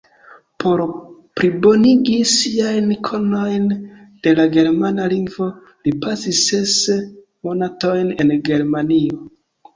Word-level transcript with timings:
Por 0.61 0.79
plibonigi 1.39 2.15
siajn 2.31 2.87
konojn 3.09 3.67
de 4.25 4.33
la 4.41 4.47
germana 4.57 5.07
lingvo 5.13 5.51
li 5.85 5.95
pasis 6.07 6.41
ses 6.49 6.75
monatojn 7.47 8.13
en 8.27 8.35
Germanio. 8.51 9.25